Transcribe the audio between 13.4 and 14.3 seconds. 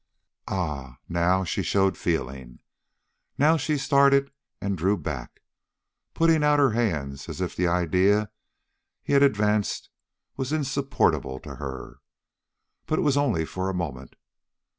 for a moment.